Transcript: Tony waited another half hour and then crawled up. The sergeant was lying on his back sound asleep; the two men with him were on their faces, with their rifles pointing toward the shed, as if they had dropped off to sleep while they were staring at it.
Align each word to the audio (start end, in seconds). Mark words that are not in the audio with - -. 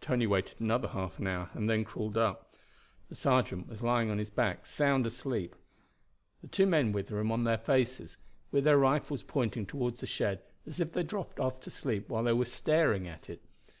Tony 0.00 0.28
waited 0.28 0.60
another 0.60 0.86
half 0.86 1.20
hour 1.20 1.50
and 1.52 1.68
then 1.68 1.82
crawled 1.82 2.16
up. 2.16 2.54
The 3.08 3.16
sergeant 3.16 3.66
was 3.66 3.82
lying 3.82 4.12
on 4.12 4.18
his 4.18 4.30
back 4.30 4.64
sound 4.64 5.08
asleep; 5.08 5.56
the 6.40 6.46
two 6.46 6.66
men 6.66 6.92
with 6.92 7.08
him 7.08 7.28
were 7.30 7.34
on 7.34 7.42
their 7.42 7.58
faces, 7.58 8.16
with 8.52 8.62
their 8.62 8.78
rifles 8.78 9.24
pointing 9.24 9.66
toward 9.66 9.96
the 9.96 10.06
shed, 10.06 10.40
as 10.66 10.78
if 10.78 10.92
they 10.92 11.00
had 11.00 11.08
dropped 11.08 11.40
off 11.40 11.58
to 11.58 11.70
sleep 11.70 12.08
while 12.08 12.22
they 12.22 12.32
were 12.32 12.44
staring 12.44 13.08
at 13.08 13.28
it. 13.28 13.42